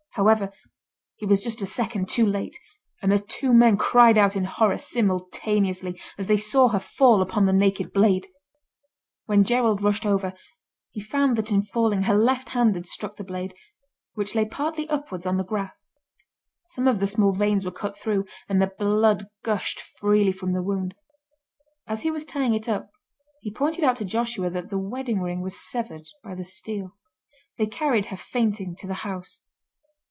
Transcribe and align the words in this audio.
However, 0.15 0.51
he 1.15 1.25
was 1.25 1.41
just 1.41 1.61
a 1.61 1.65
second 1.65 2.09
too 2.09 2.25
late, 2.27 2.57
and 3.01 3.09
the 3.13 3.17
two 3.17 3.53
men 3.53 3.77
cried 3.77 4.17
out 4.17 4.35
in 4.35 4.43
horror 4.43 4.77
simultaneously 4.77 5.97
as 6.17 6.27
they 6.27 6.35
saw 6.35 6.67
her 6.67 6.81
fall 6.81 7.21
upon 7.21 7.45
the 7.45 7.53
naked 7.53 7.93
blade. 7.93 8.27
When 9.27 9.45
Gerald 9.45 9.81
rushed 9.81 10.05
over 10.05 10.33
he 10.89 10.99
found 10.99 11.37
that 11.37 11.49
in 11.49 11.63
falling 11.63 12.03
her 12.03 12.13
left 12.13 12.49
hand 12.49 12.75
had 12.75 12.87
struck 12.87 13.15
the 13.15 13.23
blade, 13.23 13.55
which 14.13 14.35
lay 14.35 14.43
partly 14.43 14.85
upwards 14.89 15.25
on 15.25 15.37
the 15.37 15.45
grass. 15.45 15.93
Some 16.65 16.89
of 16.89 16.99
the 16.99 17.07
small 17.07 17.31
veins 17.31 17.63
were 17.63 17.71
cut 17.71 17.97
through, 17.97 18.25
and 18.49 18.61
the 18.61 18.67
blood 18.77 19.27
gushed 19.45 19.79
freely 19.79 20.33
from 20.33 20.51
the 20.51 20.61
wound. 20.61 20.93
As 21.87 22.01
he 22.01 22.11
was 22.11 22.25
tying 22.25 22.53
it 22.53 22.67
up 22.67 22.91
he 23.39 23.49
pointed 23.49 23.85
out 23.85 23.95
to 23.95 24.03
Joshua 24.05 24.49
that 24.49 24.69
the 24.69 24.77
wedding 24.77 25.21
ring 25.21 25.39
was 25.39 25.57
severed 25.57 26.09
by 26.21 26.35
the 26.35 26.43
steel. 26.43 26.97
They 27.57 27.65
carried 27.67 28.07
her 28.07 28.17
fainting 28.17 28.75
to 28.75 28.87
the 28.87 28.93
house. 29.05 29.43